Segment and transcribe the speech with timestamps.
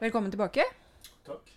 [0.00, 0.64] Velkommen tilbake.
[1.26, 1.50] Takk.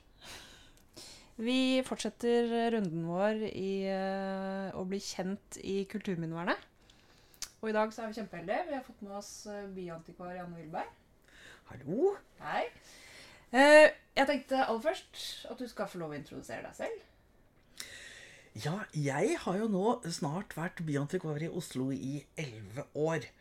[1.39, 6.65] Vi fortsetter runden vår i uh, å bli kjent i kulturminnevernet.
[7.61, 8.65] Og i dag så er vi kjempeheldige.
[8.67, 10.91] Vi har fått med oss eh, byantikvar Janne Wilberg.
[11.69, 12.11] Hallo?
[12.41, 12.65] Hei.
[13.55, 13.87] Uh,
[14.19, 17.87] jeg tenkte aller først at du skal få lov å introdusere deg selv.
[18.59, 23.31] Ja, jeg har jo nå snart vært byantikvar i Oslo i elleve år.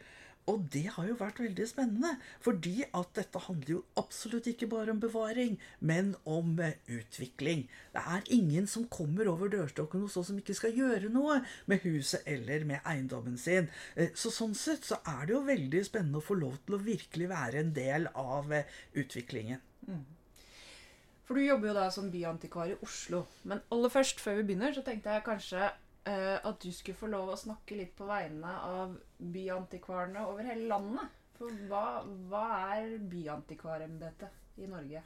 [0.51, 4.91] Og det har jo vært veldig spennende, fordi at dette handler jo absolutt ikke bare
[4.91, 7.69] om bevaring, men om eh, utvikling.
[7.95, 11.39] Det er ingen som kommer over dørstokken hos oss som ikke skal gjøre noe
[11.71, 13.71] med huset eller med eiendommen sin.
[13.95, 16.83] Eh, Så sånn sett så er det jo veldig spennende å få lov til å
[16.83, 19.03] virkelig være en del av utviklingen.
[19.23, 19.61] utviklingen.
[21.27, 23.27] For du jobber jo da som byantikvar i Oslo.
[23.49, 25.71] Men aller først, før vi begynner, så tenkte jeg kanskje
[26.05, 30.69] eh, at du skulle få lov å snakke litt på vegne av byantikvarene over hele
[30.71, 31.19] landet.
[31.39, 32.47] For hva, hva
[32.77, 35.03] er byantikvarembetet i Norge?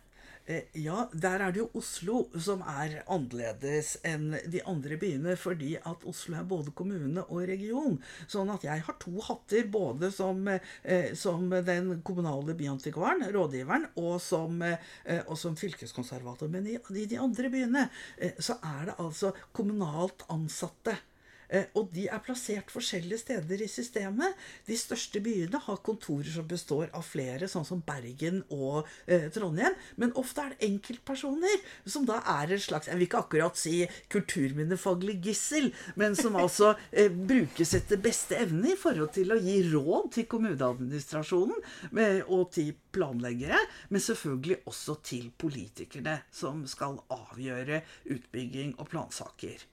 [0.46, 5.72] Eh, Ja, der er det jo Oslo som er annerledes enn de andre byene, fordi
[5.76, 7.96] at Oslo er både kommune og region.
[8.30, 14.20] Sånn at jeg har to hatter, både som, eh, som den kommunale byantikvaren, rådgiveren, og
[14.22, 14.78] som, eh,
[15.26, 16.48] og som fylkeskonservator.
[16.48, 20.96] Men i, i de andre byene eh, så er det altså kommunalt ansatte.
[21.48, 24.34] Eh, Og de er plassert forskjellige steder i systemet.
[24.66, 29.76] De største byene har kontorer som består av flere, sånn som Bergen og eh, Trondheim.
[30.00, 33.76] Men ofte er det enkeltpersoner som da er et slags Jeg vil ikke akkurat si
[34.12, 39.60] kulturminnefaglig gissel, men som altså eh, brukes etter beste evne i forhold til å gi
[39.70, 41.62] råd til kommuneadministrasjonen
[41.96, 43.58] med, og til planleggere,
[43.90, 47.82] men selvfølgelig også til politikerne, som skal avgjøre
[48.16, 49.66] utbygging og plansaker.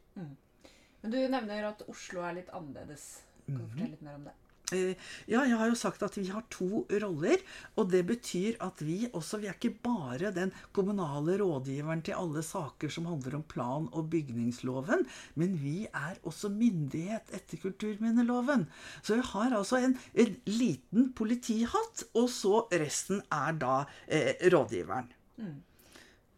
[1.04, 3.04] Men du nevner at Oslo er litt annerledes.
[3.46, 4.38] Kan du fortelle litt mer om det?
[4.72, 4.96] Eh,
[5.28, 7.42] Ja, jeg har jo sagt at vi har to roller,
[7.76, 12.42] og det betyr at vi også Vi er ikke bare den kommunale rådgiveren til alle
[12.42, 15.04] saker som handler om plan- og bygningsloven,
[15.36, 18.66] men vi er også myndighet etter kulturminneloven.
[19.04, 23.76] Så vi har altså en, en liten politihatt, og så resten er da
[24.08, 25.12] eh, rådgiveren.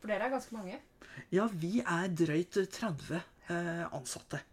[0.02, 0.82] For dere er ganske mange.
[1.32, 4.46] Ja, vi er drøyt 30 eh, ansatte.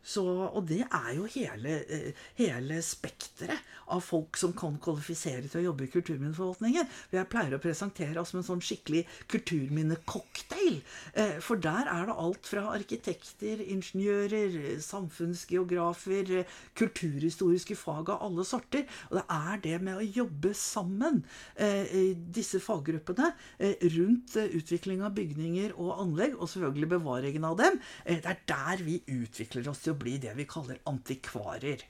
[0.00, 5.60] Så, og det er jo hele, eh, hele spekteret av folk som kan kvalifisere til
[5.60, 6.86] å jobbe i kulturminneforvaltningen.
[7.10, 10.80] For Jeg pleier å presentere oss som en sånn skikkelig kulturminnecocktail.
[11.14, 18.86] Eh, for der er det alt fra arkitekter, ingeniører, samfunnsgeografer, kulturhistoriske fag av alle sorter.
[19.10, 21.24] Og det er det med å jobbe sammen,
[21.56, 28.24] eh, disse faggruppene, rundt utvikling av bygninger og anlegg, og selvfølgelig bevaringen av dem, det
[28.24, 31.84] er der vi utvikler oss til å bli det vi kaller antikvarer.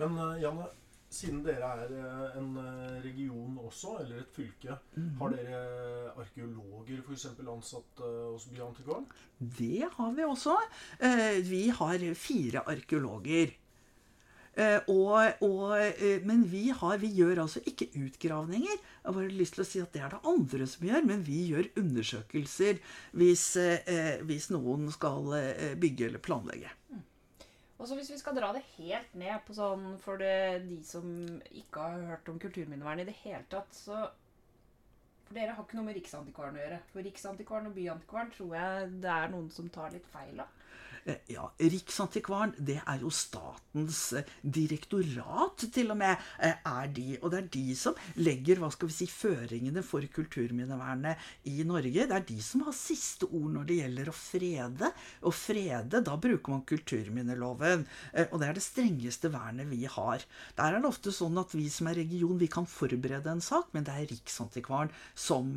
[0.00, 0.68] Men eh, Janne,
[1.10, 4.76] siden dere er eh, en eh, region også, eller et fylke,
[5.20, 5.62] har dere
[6.20, 7.26] arkeologer f.eks.
[7.40, 9.08] ansatt hos Byantikvaren?
[9.38, 10.56] Det har vi også.
[11.48, 13.56] Vi har fire arkeologer.
[14.58, 18.72] Eh, og, og, eh, men vi, har, vi gjør altså ikke utgravninger.
[18.74, 21.22] Jeg har bare lyst til å si at det er det andre som gjør, men
[21.26, 22.80] vi gjør undersøkelser
[23.16, 25.30] hvis, eh, hvis noen skal
[25.80, 26.72] bygge eller planlegge.
[27.80, 31.06] Og så Hvis vi skal dra det helt ned på sånn for det, de som
[31.48, 34.10] ikke har hørt om kulturminnevern i det hele tatt, så
[35.30, 36.78] For dere har ikke noe med Riksantikvaren å gjøre.
[36.90, 40.50] For Riksantikvaren og Byantikvaren tror jeg det er noen som tar litt feil av.
[41.04, 47.06] Eh, Ja, Riksantikvaren, det er jo statens eh, direktorat, til og med, eh, er de.
[47.22, 52.06] Og det er de som legger hva skal vi si, føringene for kulturminnevernet i Norge.
[52.10, 54.90] Det er de som har siste ord når det gjelder å frede.
[55.28, 57.86] Og frede, da bruker man kulturminneloven.
[58.30, 60.24] Og det er det strengeste vernet vi har.
[60.58, 63.70] Der er det ofte sånn at vi som er region, vi kan forberede en sak,
[63.72, 65.52] men det er Riksantikvaren som,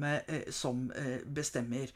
[0.54, 0.86] som
[1.34, 1.92] bestemmer.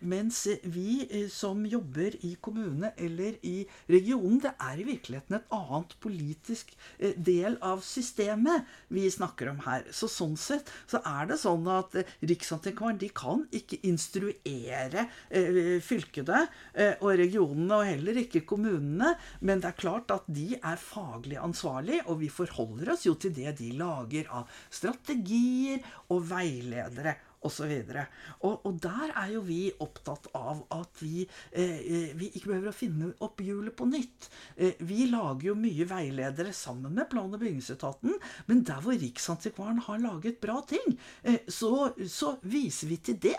[0.00, 2.34] Mens vi som jobber i
[2.80, 8.64] kommune eller i regionen, det er i virkeligheten et annet politisk eh, del av systemet
[8.88, 9.84] vi snakker om her.
[9.92, 15.80] Så sånn sett så er det sånn at eh, Riksantikvaren de kan ikke instruere eh,
[15.82, 16.46] fylkene
[17.00, 22.00] og regionene, og heller ikke kommunene, men det er klart at de er faglig ansvarlig,
[22.06, 27.16] og vi forholder oss jo til det de lager av strategier og veiledere
[27.46, 27.72] osv.
[28.44, 32.72] Og, og der er jo vi opptatt av at vi, eh, eh, vi ikke behøver
[32.72, 34.28] å finne opp hjulet på nytt.
[34.56, 38.16] Eh, vi lager jo mye veiledere sammen med plan- og bygningsetaten,
[38.50, 43.38] men der hvor Riksantikvaren har laget bra ting, eh, så, så viser vi til det.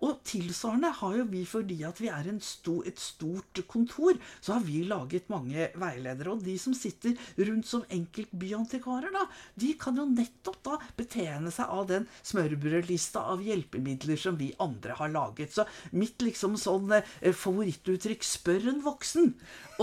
[0.00, 4.56] Og tilsvarende har jo vi, fordi at vi er en sto, et stort kontor, så
[4.56, 6.32] har vi laget mange veiledere.
[6.32, 9.26] Og de som sitter rundt som enkeltbyantikvarer, da,
[9.60, 14.96] de kan jo nettopp da betjene seg av den smørbrødlista av hjelpemidler som vi andre
[14.96, 15.52] har laget.
[15.52, 19.34] Så mitt liksom sånn eh, favorittuttrykk 'spør en voksen'.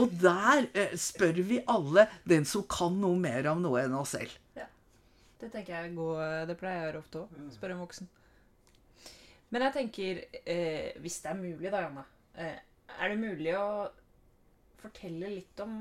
[0.01, 4.17] Og der eh, spør vi alle den som kan noe mer om noe enn oss
[4.17, 4.33] selv.
[5.37, 7.41] Det tenker jeg er god, det pleier jeg å gjøre ofte òg.
[7.53, 8.07] Spørre en voksen.
[9.49, 12.03] Men jeg tenker, eh, hvis det er mulig da, Janne
[12.35, 12.57] eh,
[12.99, 13.67] Er det mulig å
[14.81, 15.73] fortelle litt om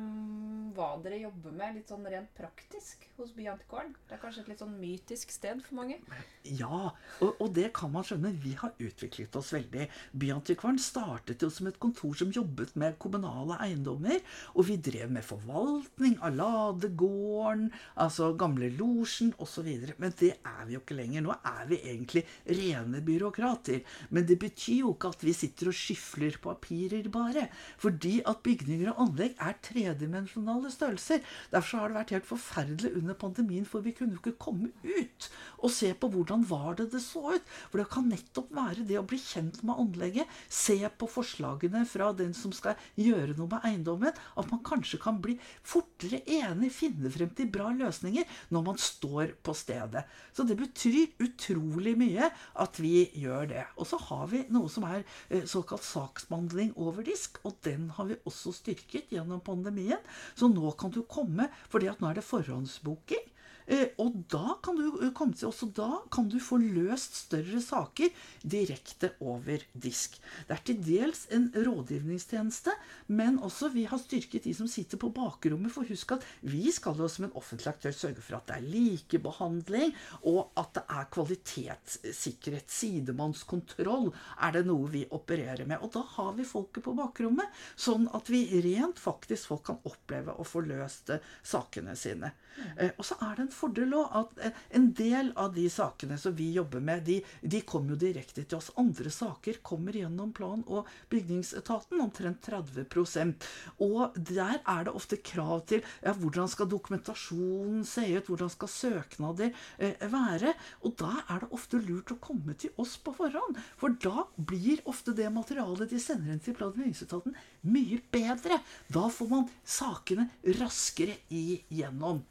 [0.77, 3.95] hva dere jobber med, litt sånn rent praktisk hos Byantikvaren?
[4.09, 5.99] Det er kanskje et litt sånn mytisk sted for mange?
[6.47, 8.33] Ja, og, og det kan man skjønne.
[8.43, 9.89] Vi har utviklet oss veldig.
[10.17, 14.21] Byantikvaren startet jo som et kontor som jobbet med kommunale eiendommer.
[14.55, 17.71] Og vi drev med forvaltning av ladegården,
[18.03, 19.69] altså gamle losjen osv.
[20.01, 21.27] Men det er vi jo ikke lenger.
[21.27, 23.83] Nå er vi egentlig rene byråkrater.
[24.11, 27.49] Men det betyr jo ikke at vi sitter og skyfler papirer bare.
[27.83, 31.23] Fordi at bygninger og anlegg er tredimensjonale størrelser.
[31.53, 35.29] Derfor har det vært helt forferdelig under pandemien, for vi kunne jo ikke komme ut
[35.57, 37.47] og se på hvordan var det det så ut.
[37.71, 42.13] For det kan nettopp være det å bli kjent med anlegget, se på forslagene fra
[42.17, 47.11] den som skal gjøre noe med eiendommen, at man kanskje kan bli fortere enig, finne
[47.13, 50.05] frem til bra løsninger når man står på stedet.
[50.37, 52.31] Så det betyr utrolig mye
[52.63, 53.65] at vi gjør det.
[53.81, 58.11] Og så har vi noe som er eh, såkalt saksbehandling over disk, og den har
[58.11, 58.76] vi også styrket
[59.13, 60.03] gjennom pandemien.
[60.35, 63.25] Så nå kan du komme, fordi at nå er det forhåndsboking.
[63.67, 67.59] Eh, og da kan du eh, komme til, også da kan du få løst større
[67.63, 68.13] saker
[68.47, 70.21] direkte over disk.
[70.47, 72.75] Det er til dels en rådgivningstjeneste,
[73.11, 75.75] men også vi har styrket de som sitter på bakrommet.
[75.75, 78.71] For husk at vi skal jo som en offentlig aktør sørge for at det er
[78.77, 79.95] likebehandling,
[80.31, 82.71] og at det er kvalitetssikkerhet.
[82.77, 84.13] Sidemannskontroll
[84.47, 85.83] er det noe vi opererer med.
[85.83, 90.37] Og da har vi folket på bakrommet, sånn at vi rent faktisk folk kan oppleve
[90.39, 92.31] å få løst eh, sakene sine.
[92.77, 96.19] Eh, og så er det en fordel òg at eh, en del av de sakene
[96.21, 98.73] som vi jobber med, de, de kommer jo direkte til oss.
[98.81, 103.47] Andre saker kommer gjennom plan- og bygningsetaten, omtrent 30%
[103.85, 108.73] Og der er det ofte krav til ja, hvordan skal dokumentasjonen se ut, hvordan skal
[108.73, 110.55] søknader eh, være.
[110.87, 113.61] Og da er det ofte lurt å komme til oss på forhånd.
[113.81, 117.37] For da blir ofte det materialet de sender inn til plan- og bygningsetaten,
[117.67, 118.61] mye bedre.
[118.93, 120.29] Da får man sakene
[120.61, 122.25] raskere igjennom.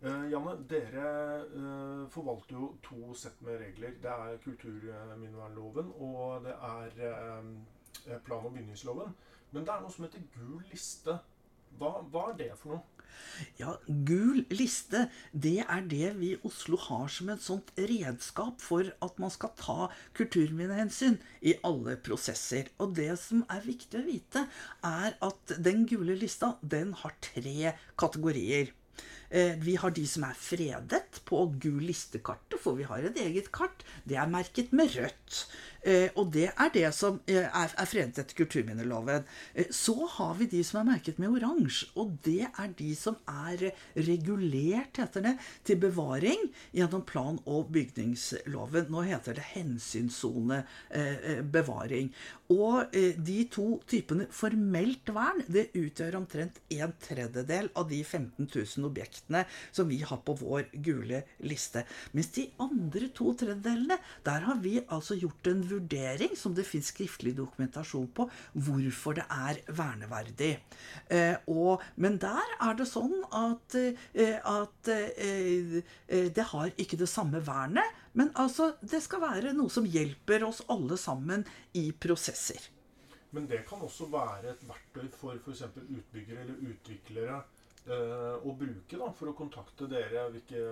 [0.00, 1.08] Eh, Janne, dere
[1.52, 3.98] uh, forvalter jo to sett med regler.
[4.00, 6.94] Det er kulturminnevernloven og det er
[7.36, 9.12] uh, plan- og bygningsloven.
[9.52, 11.18] Men det er noe som heter gul liste.
[11.76, 13.04] Hva, hva er det for noe?
[13.58, 13.74] Ja,
[14.06, 19.20] gul liste, det er det vi i Oslo har som et sånt redskap for at
[19.20, 22.72] man skal ta kulturminnehensyn i alle prosesser.
[22.80, 24.46] Og det som er viktig å vite,
[24.86, 28.72] er at den gule lista, den har tre kategorier.
[29.30, 33.52] Eh, vi har de som er fredet på gul listekartet, for vi har et eget
[33.54, 33.84] kart.
[34.02, 35.46] Det er merket med rødt.
[35.86, 39.24] Eh, og det er det som eh, er fredet etter kulturminneloven.
[39.72, 41.86] Så har vi de som er merket med oransje.
[41.94, 48.90] Og det er de som er regulert, heter det, til bevaring gjennom plan- og bygningsloven.
[48.90, 52.10] Nå heter det hensynssonebevaring.
[52.50, 58.90] Og de to typene formelt vern, det utgjør omtrent en tredjedel av de 15 000
[58.90, 59.19] objektene
[59.72, 61.84] som vi har på vår gule liste.
[62.16, 66.90] Mens de andre to tredjedelene, der har vi altså gjort en vurdering, som det fins
[66.92, 70.52] skriftlig dokumentasjon på, hvorfor det er verneverdig.
[71.10, 73.78] Eh, og, men der er det sånn at,
[74.14, 77.96] eh, at eh, det har ikke det samme vernet.
[78.12, 81.46] Men altså, det skal være noe som hjelper oss alle sammen
[81.78, 82.70] i prosesser.
[83.30, 85.62] Men det kan også være et verktøy for f.eks.
[85.78, 90.64] utbyggere eller utviklere eh, å bruke da, for å kontakte dere hvilke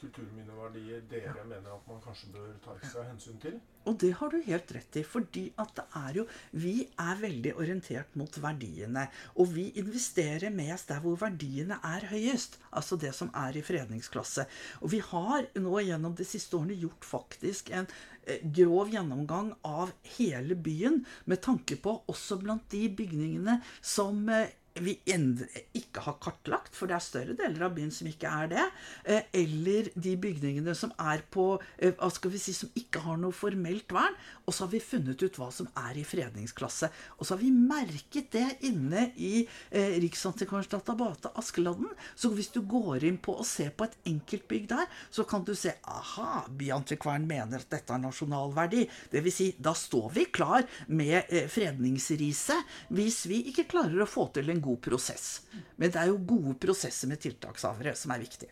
[0.00, 3.56] kulturminneverdier dere mener at man kanskje bør ta ekstra hensyn til?
[3.86, 7.52] Og det har du helt rett i, fordi at det er jo Vi er veldig
[7.60, 9.06] orientert mot verdiene.
[9.36, 12.58] Og vi investerer mest der hvor verdiene er høyest.
[12.72, 14.46] Altså det som er i fredningsklasse.
[14.82, 17.88] Og vi har nå gjennom de siste årene gjort faktisk en
[18.26, 24.50] eh, grov gjennomgang av hele byen med tanke på også blant de bygningene som eh,
[24.82, 28.64] vi ikke har kartlagt, for det er større deler av byen som ikke er det,
[29.04, 31.46] eh, eller de bygningene som er på
[31.78, 34.16] eh, hva skal vi si, som ikke har noe formelt vern,
[34.46, 36.90] og så har vi funnet ut hva som er i fredningsklasse.
[37.18, 41.88] Og så har vi merket det inne i eh, Riksantikvarens database Askeladden.
[42.14, 45.54] Så hvis du går inn på og ser på et enkeltbygg der, så kan du
[45.58, 48.86] se aha, Byantikvaren mener at dette har nasjonalverdi.
[49.16, 54.28] Vil si, da står vi klar med eh, fredningsriset hvis vi ikke klarer å få
[54.34, 55.46] til en god prosess.
[55.76, 58.48] Men det er jo gode prosesser med tiltakshavere som er viktig.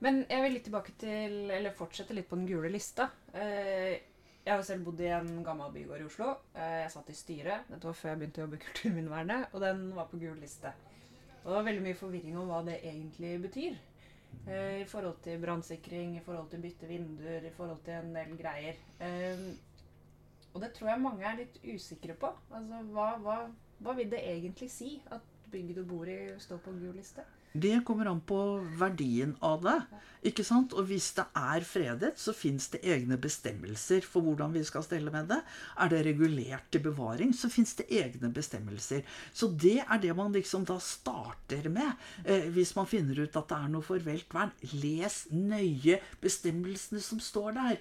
[0.00, 3.10] Men jeg vil litt tilbake til, eller fortsette litt på den gule lista.
[3.34, 3.98] Eh,
[4.48, 6.28] Jeg har selv bodd i en gammel bygård i Oslo.
[6.54, 7.66] Eh, Jeg satt i styret.
[7.68, 10.72] Dette var før jeg begynte å jobbe i Kulturminnevernet, og den var på gul liste.
[11.42, 13.76] Og det var veldig mye forvirring om hva det egentlig betyr.
[14.46, 18.36] Eh, I forhold til brannsikring, i forhold til bytte vinduer, i forhold til en del
[18.38, 18.78] greier.
[20.54, 22.30] Og det tror jeg mange er litt usikre på.
[22.54, 23.36] Altså, hva, hva,
[23.82, 27.24] hva vil det egentlig si at bygget du bor i, står på gul liste?
[27.52, 28.38] Det kommer an på
[28.78, 29.78] verdien av det.
[30.28, 30.74] ikke sant?
[30.76, 35.10] Og hvis det er fredet, så fins det egne bestemmelser for hvordan vi skal stelle
[35.14, 35.38] med det.
[35.80, 39.02] Er det regulert til bevaring, så fins det egne bestemmelser.
[39.32, 41.96] Så det er det man liksom da starter med.
[42.24, 47.22] Eh, hvis man finner ut at det er noe formelt vern, les nøye bestemmelsene som
[47.22, 47.80] står der.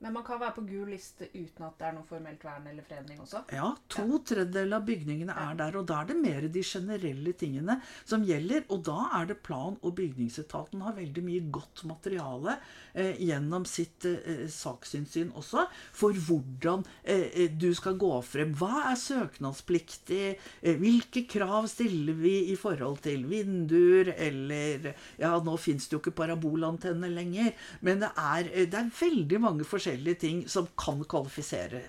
[0.00, 2.84] Men man kan være på gul liste uten at det er noe formelt vern eller
[2.88, 3.42] fredning også?
[3.52, 7.76] Ja, to tredjedeler av bygningene er der, og da er det mer de generelle tingene
[8.08, 8.64] som gjelder.
[8.72, 12.54] Og da er det plan- og bygningsetaten har veldig mye godt materiale
[12.94, 18.56] eh, gjennom sitt eh, saksinnsyn også, for hvordan eh, du skal gå frem.
[18.56, 20.22] Hva er søknadspliktig?
[20.64, 26.00] Eh, hvilke krav stiller vi i forhold til vinduer, eller Ja, nå fins det jo
[26.00, 27.52] ikke parabolantenner lenger,
[27.84, 29.89] men det er, eh, det er veldig mange forskjellige
[30.20, 31.82] ting som kan kvalifisere.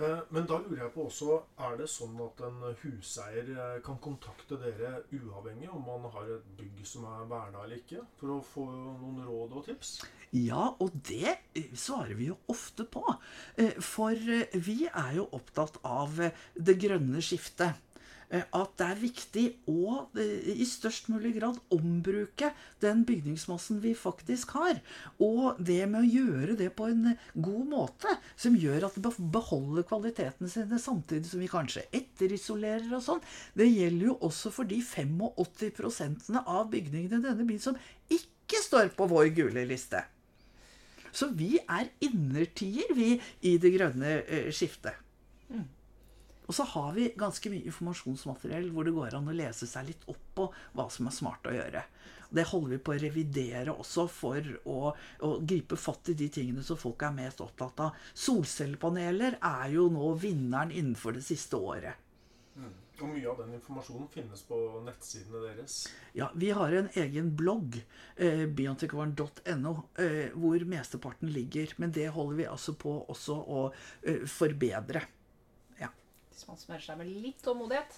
[0.00, 3.98] Eh, Men da lurer jeg på også, er det sånn at en huseier eh, kan
[4.02, 8.40] kontakte dere uavhengig om man har et bygg som er verna eller ikke, for å
[8.52, 9.98] få noen råd og tips?
[10.36, 11.36] Ja, og det
[11.74, 13.04] svarer vi jo ofte på.
[13.60, 16.16] Eh, For vi er jo opptatt av
[16.54, 17.76] det grønne skiftet.
[18.30, 23.94] Eh, At det er viktig å eh, i størst mulig grad ombruke den bygningsmassen vi
[23.98, 24.78] faktisk har.
[25.22, 29.12] Og det med å gjøre det på en eh, god måte, som gjør at det
[29.34, 33.24] beholder kvalitetene sine samtidig som vi kanskje etterisolerer og sånn,
[33.58, 38.94] det gjelder jo også for de 85% av bygningene i denne byen som ikke står
[38.94, 40.04] på vår gule liste.
[41.10, 44.20] Så vi er innertier, vi, i det grønne
[44.54, 44.94] skiftet.
[45.50, 45.79] skiftet.
[46.50, 50.08] Og så har vi ganske mye informasjonsmateriell hvor det går an å lese seg litt
[50.10, 51.84] opp på hva som er smart å gjøre.
[52.30, 54.90] Det holder vi på å revidere også for å,
[55.26, 58.04] å gripe fatt i de tingene som folk er mest opptatt av.
[58.18, 62.06] Solcellepaneler er jo nå vinneren innenfor det siste året.
[63.00, 65.76] Og mye av den informasjonen finnes på nettsidene deres.
[66.18, 67.78] Ja, vi har en egen blogg,
[68.16, 71.72] eh, byantikvaren.no, eh, hvor mesteparten ligger.
[71.78, 73.62] Men det holder vi altså på også å
[74.02, 75.06] eh, forbedre.
[76.40, 77.96] Hvis man smører seg med litt tålmodighet,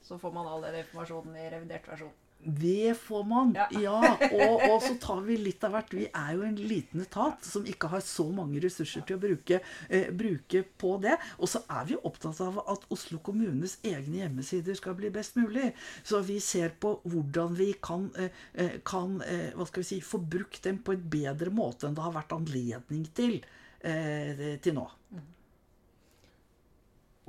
[0.00, 2.12] så får man all den informasjonen i revidert versjon.
[2.40, 3.66] Det får man, Ja.
[3.84, 3.98] ja.
[4.32, 5.90] og, og så tar vi litt av hvert.
[5.92, 9.58] Vi er jo en liten etat som ikke har så mange ressurser til å bruke,
[9.92, 11.18] eh, bruke på det.
[11.36, 15.74] Og så er vi opptatt av at Oslo kommunes egne hjemmesider skal bli best mulig.
[16.00, 20.00] Så vi ser på hvordan vi kan, eh, eh, kan eh, hva skal vi si,
[20.00, 23.42] få brukt dem på en bedre måte enn det har vært anledning til
[23.84, 24.88] eh, til nå.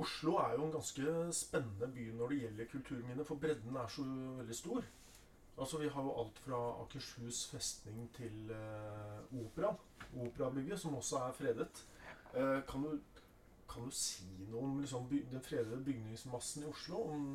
[0.02, 4.04] Oslo er jo en ganske spennende by når det gjelder kulturminner, for bredden er så
[4.40, 4.90] veldig stor.
[5.58, 9.74] Altså Vi har jo alt fra Akershus festning til eh, opera.
[10.16, 11.86] Operabygget, som også er fredet.
[12.34, 12.98] Eh, kan, du,
[13.68, 17.02] kan du si noe om liksom, den fredede bygningsmassen i Oslo?
[17.12, 17.26] Om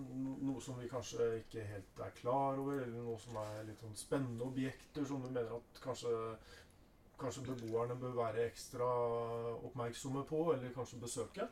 [0.41, 3.97] noe som vi kanskje ikke helt er klar over, eller noe som er litt sånn
[3.97, 6.15] spennende objekter som du mener at kanskje
[7.17, 8.85] Kanskje beboerne bør være ekstra
[9.65, 11.47] oppmerksomme på, eller kanskje besøke?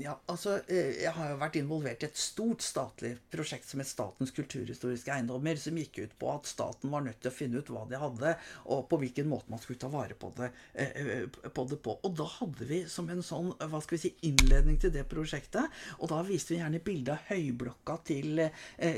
[0.00, 3.86] Ja, altså, eh, Jeg har jo vært involvert i et stort statlig prosjekt som het
[3.86, 7.70] Statens kulturhistoriske eiendommer, som gikk ut på at staten var nødt til å finne ut
[7.70, 8.34] hva de hadde,
[8.66, 11.94] og på hvilken måte man skulle ta vare på det, eh, eh, på, det på.
[12.02, 15.70] Og da hadde vi som en sånn hva skal vi si, innledning til det prosjektet,
[16.00, 18.42] og da viste vi gjerne bilde av høyblokka til,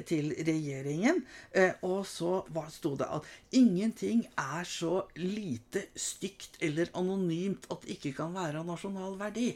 [0.08, 1.20] til regjeringen.
[1.82, 2.40] Og så
[2.72, 8.62] sto det at ingenting er så lite stygt eller anonymt at det ikke kan være
[8.62, 9.50] av nasjonal verdi.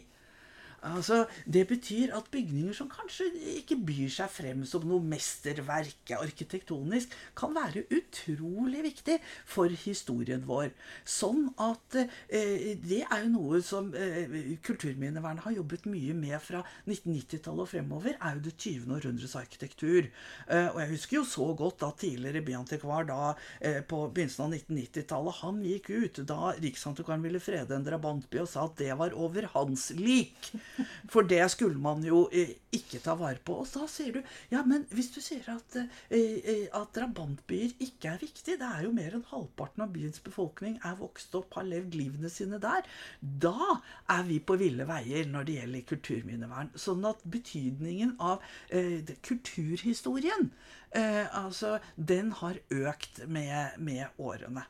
[0.95, 3.27] Altså, Det betyr at bygninger som kanskje
[3.59, 10.71] ikke byr seg frem som noe mesterverk arkitektonisk, kan være utrolig viktig for historien vår.
[11.05, 16.63] Sånn at eh, Det er jo noe som eh, Kulturminnevernet har jobbet mye med fra
[16.87, 18.95] 1990-tallet og fremover, er jo det 20.
[18.97, 20.11] århundres arkitektur.
[20.47, 23.21] Eh, og jeg husker jo så godt da tidligere byantikvar da
[23.61, 28.51] eh, på begynnelsen av 1990-tallet han gikk ut da Riksantikvaren ville frede en drabantby og
[28.51, 30.51] sa at det var over hans lik.
[31.13, 33.59] For det skulle man jo eh, ikke ta vare på.
[33.63, 34.21] Og da sier du
[34.53, 38.87] ja, men hvis du sier at, eh, eh, at drabantbyer ikke er viktig, det er
[38.87, 42.87] jo mer enn halvparten av byens befolkning er vokst opp, har levd livene sine der,
[43.21, 43.81] da
[44.13, 46.73] er vi på ville veier når det gjelder kulturminnevern.
[46.79, 50.51] Sånn at betydningen av eh, kulturhistorien,
[50.97, 54.67] eh, altså, den har økt med, med årene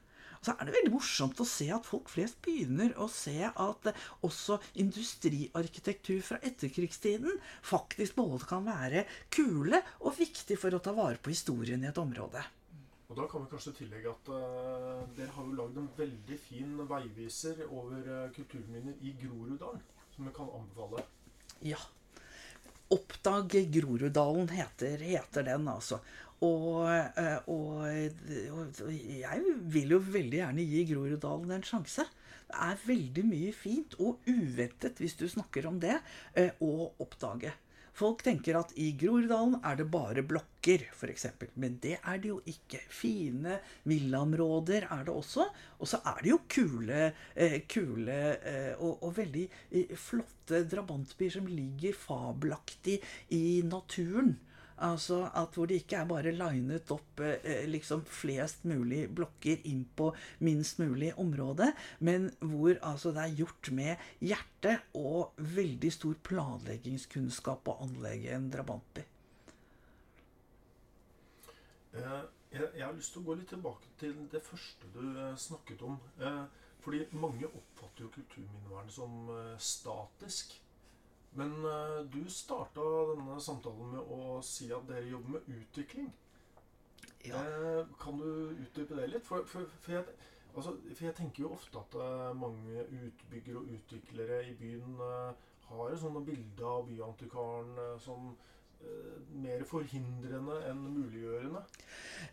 [0.46, 3.88] så er det veldig morsomt å se at folk flest begynner å se at
[4.26, 9.02] også industriarkitektur fra etterkrigstiden faktisk både kan være
[9.34, 12.44] kule og viktig for å ta vare på historien i et område.
[13.06, 16.72] Og Da kan vi kanskje tillegge at uh, dere har jo lagd en veldig fin
[16.90, 19.82] veiviser over uh, kulturminner i Groruddalen,
[20.14, 21.06] som vi kan anbefale.
[21.66, 21.78] Ja.
[22.94, 26.00] Oppdag Groruddalen heter, heter den, altså.
[26.44, 27.86] Og, eh, og,
[28.52, 32.04] og, jeg vil jo veldig gjerne gi Groruddalen en sjanse.
[32.46, 35.96] Det er veldig mye fint og uventet, hvis du snakker om det,
[36.36, 37.54] eh, å oppdage.
[37.96, 41.24] Folk tenker at i Groruddalen er det bare blokker, f.eks.
[41.56, 42.82] Men det er det jo ikke.
[42.92, 43.56] Fine
[43.88, 45.46] villaområder er det også.
[45.80, 48.18] Og så er det jo kule, eh, kule
[48.76, 49.46] og, og, veldig
[49.96, 53.00] flotte drabantbyer som ligger fabelaktig
[53.32, 54.36] i naturen.
[54.76, 59.86] Altså at Hvor det ikke er bare linet opp eh, liksom flest mulig blokker inn
[59.96, 60.10] på
[60.44, 67.72] minst mulig område, men hvor altså det er gjort med hjerte og veldig stor planleggingskunnskap
[67.72, 69.06] å anlegge en drabantby.
[71.96, 72.20] Eh,
[72.52, 75.96] jeg, har lyst til å gå litt tilbake til det første du eh, snakket om.
[76.84, 79.26] Fordi mange oppfatter jo kulturminnevernet som
[79.58, 80.52] statisk.
[81.36, 86.08] Men uh, du starta denne samtalen med å si at dere jobber med utvikling.
[87.26, 87.42] Ja.
[87.42, 89.26] Uh, kan du utdype det litt?
[89.26, 90.16] For, for, for, jeg,
[90.54, 95.00] altså, for, jeg, tenker jo ofte at uh, mange utbyggere og utviklere i byen
[95.66, 98.55] har et sånt bilde av byantikvaren som Eh,
[99.42, 101.62] mer forhindrende enn muliggjørende?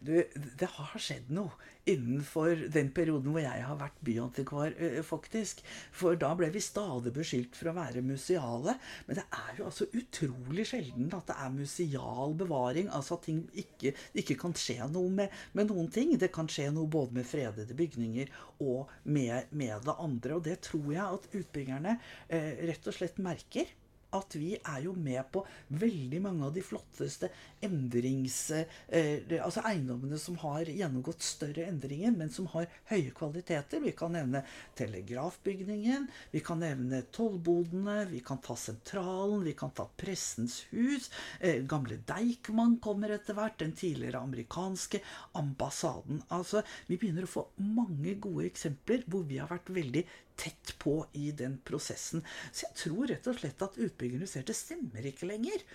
[0.03, 0.13] Du,
[0.59, 5.63] det har skjedd noe innenfor den perioden hvor jeg har vært byantikvar, eh, faktisk.
[5.95, 8.77] For da ble vi stadig beskyldt for å være museale.
[9.07, 12.89] Men det er jo altså utrolig sjelden at det er museal bevaring.
[12.89, 16.15] Altså at ting ikke, ikke kan skje noe med, med, noen ting.
[16.19, 18.31] Det kan skje noe både med fredede bygninger
[18.63, 20.39] og med, med det andre.
[20.39, 21.97] Og det tror jeg at utbyggerne
[22.29, 23.67] eh, rett og slett merker
[24.13, 25.43] at vi er jo med på
[25.81, 27.29] veldig mange av de flotteste
[27.63, 28.37] endrings...
[28.53, 33.81] Eh, altså eiendommene som har gjennomgått større endringer, men som har høye kvaliteter.
[33.83, 34.43] Vi kan nevne
[34.77, 41.09] Telegrafbygningen, vi kan nevne tollbodene, vi kan ta Sentralen, vi kan ta Pressens hus.
[41.39, 45.01] Eh, gamle Deichman kommer etter hvert, den tidligere amerikanske
[45.39, 46.23] ambassaden.
[46.33, 50.05] Altså, vi begynner å få mange gode eksempler hvor vi har vært veldig
[50.39, 52.23] tett på i den prosessen.
[52.51, 55.65] Så jeg tror rett og slett at utbyggerne ser det stemmer ikke lenger.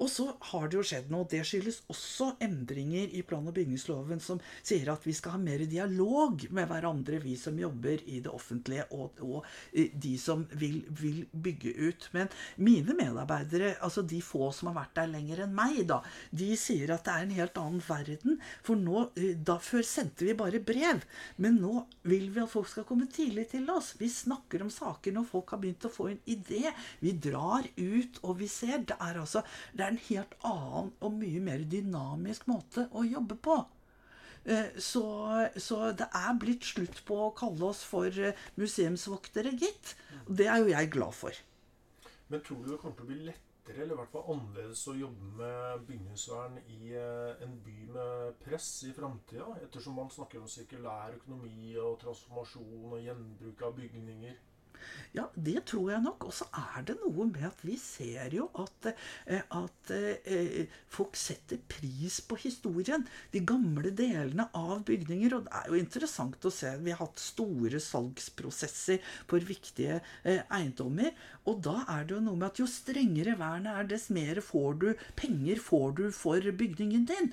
[0.00, 1.28] Og så har det jo skjedd noe.
[1.28, 5.64] Det skyldes også endringer i plan- og bygningsloven som sier at vi skal ha mer
[5.68, 10.80] dialog med hverandre, vi som jobber i det offentlige, og, og eh, de som vil,
[11.00, 12.08] vil, bygge ut.
[12.16, 16.00] Men mine medarbeidere, altså de få som har vært der lenger enn meg, da,
[16.32, 18.40] de sier at det er en helt annen verden.
[18.66, 21.04] For nå, eh, da Før sendte vi bare brev,
[21.38, 23.92] men nå vil vi at folk skal komme tidlig til oss.
[24.00, 26.72] Vi snakker om saker når folk har begynt å få en idé.
[27.04, 28.80] Vi drar ut, og vi ser.
[28.88, 29.44] Det er altså
[29.76, 33.58] det er en helt annen og mye mer dynamisk måte å jobbe på.
[34.44, 35.04] Eh, så,
[35.56, 39.94] så, det er blitt slutt på å kalle oss for eh, museumsvoktere, gitt.
[40.26, 41.36] Det er jo jeg glad for.
[42.30, 44.96] Men tror du det kommer til å bli lettere, eller i hvert fall annerledes, å
[44.96, 49.50] jobbe med bygningsvern i eh, en by med press i framtida?
[49.66, 54.40] Ettersom man snakker om sirkulær økonomi og transformasjon og gjenbruk av bygninger.
[55.16, 56.28] Ja, det tror jeg nok.
[56.28, 58.90] Og så er det noe med at vi ser jo at,
[59.26, 63.06] eh, at eh, folk setter pris på historien.
[63.34, 65.34] De gamle delene av bygninger.
[65.34, 66.76] Og det er jo interessant å se.
[66.84, 71.10] Vi har hatt store salgsprosesser for viktige eh, eiendommer.
[71.50, 74.78] Og da er det jo noe med at jo strengere vernet er, dess mer får
[74.82, 77.32] du, penger får du for bygningen din.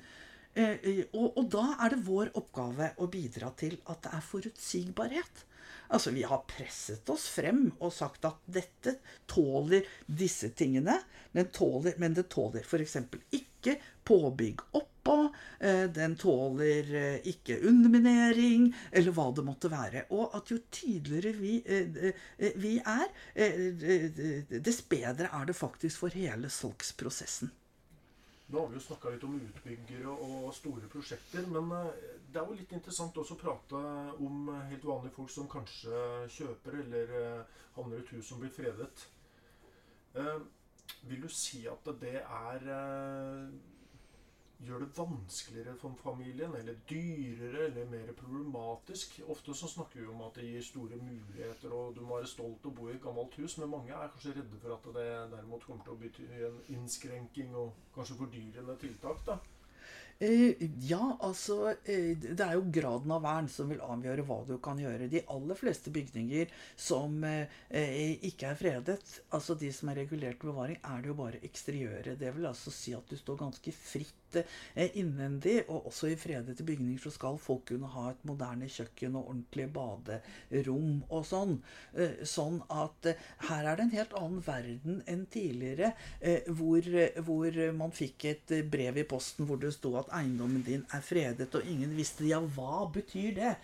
[0.58, 5.44] Og, og da er det vår oppgave å bidra til at det er forutsigbarhet.
[5.88, 8.98] Altså, vi har presset oss frem og sagt at dette
[9.30, 10.98] tåler disse tingene,
[11.32, 12.96] men, tåler, men det tåler f.eks.
[13.36, 15.16] ikke påbygg oppå,
[15.60, 20.04] eh, den tåler eh, ikke underminering, eller hva det måtte være.
[20.12, 23.08] Og at jo tydeligere vi, eh, vi er,
[24.58, 27.52] dess bedre er det faktisk for hele salgsprosessen.
[28.48, 31.68] Nå har vi jo snakka litt om utbyggere og store prosjekter, men
[32.32, 33.80] det er jo litt interessant også å prate
[34.24, 36.00] om helt vanlige folk som kanskje
[36.32, 37.12] kjøper eller
[37.76, 39.04] havner i et hus som blir fredet.
[41.10, 42.64] Vil du si at det er
[44.66, 49.20] gjør det vanskeligere for familien, eller dyrere, eller mer problematisk.
[49.34, 52.66] Ofte så snakker vi om at det gir store muligheter, og du må være stolt
[52.66, 55.68] å bo i et gammelt hus, men mange er kanskje redde for at det derimot
[55.68, 59.22] kommer til å bety en innskrenking og kanskje fordyrende tiltak.
[59.26, 59.38] da.
[60.20, 64.56] Eh, ja, altså eh, Det er jo graden av vern som vil avgjøre hva du
[64.62, 65.06] kan gjøre.
[65.12, 67.46] De aller fleste bygninger som eh,
[68.26, 68.98] ikke er fredet,
[69.30, 72.18] altså de som er regulert bevaring, er det jo bare eksteriøret.
[72.18, 74.27] Det vil altså si at du står ganske fritt
[74.76, 79.30] innvendig, og også i fredete bygninger så skal folk kunne ha et moderne kjøkken og
[79.32, 81.56] ordentlige baderom og sånn.
[82.28, 83.10] Sånn at
[83.48, 85.92] her er det en helt annen verden enn tidligere,
[86.48, 86.88] hvor,
[87.26, 91.50] hvor man fikk et brev i posten hvor det sto at eiendommen din er fredet,
[91.54, 93.54] og ingen visste ja, hva betyr det?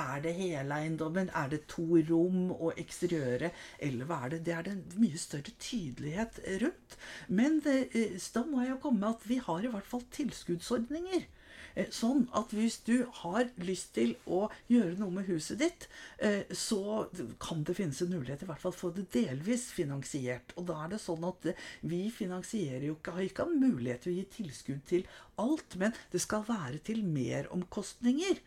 [0.00, 1.30] Er det hele eiendommen?
[1.34, 3.54] Er det to rom og eksteriøret?
[3.84, 4.42] Eller hva er det?
[4.48, 6.98] Det er det mye større tydelighet rundt.
[7.28, 10.04] Men det, eh, da må jeg jo komme med at vi har i hvert fall
[10.16, 11.26] tilskuddsordninger.
[11.74, 15.88] Eh, sånn at hvis du har lyst til å gjøre noe med huset ditt,
[16.22, 17.08] eh, så
[17.42, 20.54] kan det finnes en mulighet i hvert fall for det delvis finansiert.
[20.56, 24.14] Og da er det sånn at eh, vi finansierer jo ikke, har ikke mulighet til
[24.14, 25.08] å gi tilskudd til
[25.42, 28.38] alt, men det skal være til meromkostninger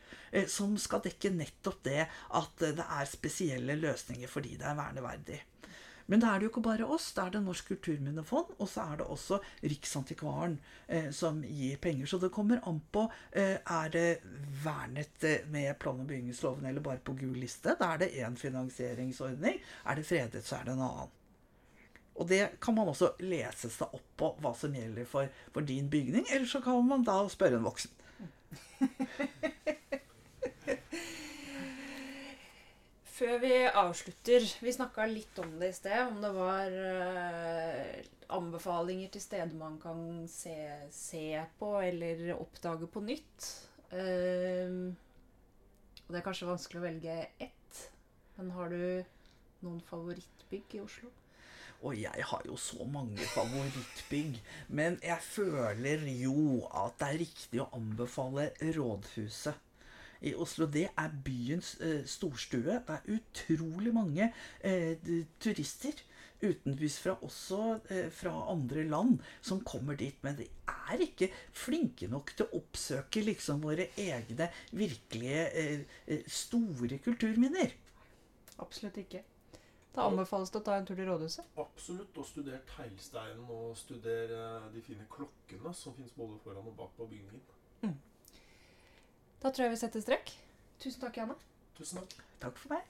[0.51, 2.05] som skal dekke nettopp det
[2.39, 5.41] at det er spesielle løsninger fordi det er verneverdig.
[6.07, 7.09] Men da er det jo ikke bare oss.
[7.15, 10.55] Da er det Norsk kulturminnefond, og så er det også Riksantikvaren
[10.87, 12.07] eh, som gir penger.
[12.07, 14.07] Så det kommer an på eh, er det
[14.63, 17.75] vernet eh, med plan- og bygningsloven eller bare på gul liste.
[17.79, 19.59] Da er det én finansieringsordning.
[19.85, 21.13] Er det fredet, så er det en annen.
[22.17, 25.89] Og det kan man også lese seg opp på hva som gjelder for, for din
[25.91, 26.25] bygning.
[26.31, 27.93] Eller så kan man da spørre en voksen.
[33.17, 37.95] Før vi avslutter Vi snakka litt om det i sted, om det var uh,
[38.37, 40.53] anbefalinger til steder man kan se,
[40.93, 41.23] se,
[41.57, 43.47] på eller oppdage på nytt.
[43.89, 44.93] Uh,
[46.07, 47.81] det er kanskje vanskelig å velge ett,
[48.37, 48.81] men har du
[49.65, 51.09] noen favorittbygg i Oslo?
[51.85, 54.37] Og jeg har jo så mange favorittbygg.
[54.73, 59.66] Men jeg føler jo at det er riktig å anbefale Rådhuset
[60.21, 62.79] i Oslo, det er byens eh, storstue.
[62.87, 64.31] Det er utrolig mange
[64.65, 64.95] eh,
[65.43, 66.03] turister
[66.41, 70.17] utenbys fra, også eh, fra andre land, som kommer dit.
[70.25, 70.47] Men de
[70.89, 77.73] er ikke flinke nok til å oppsøke liksom våre egne virkelige eh, eh, store kulturminner.
[78.61, 79.23] Absolutt ikke.
[79.97, 81.45] Da anbefales det å ta en tur til rådhuset.
[81.57, 82.17] Absolutt.
[82.21, 86.93] Og studere teglsteinen og studere eh, de fine klokkene som fins både foran og bak
[86.99, 87.55] på bygningen.
[87.81, 87.97] Mm.
[89.43, 90.31] Da tror jeg vi setter strekk.
[90.81, 91.35] Tusen takk, Janne.
[91.77, 92.11] Tusen takk.
[92.41, 92.83] Takk for meg.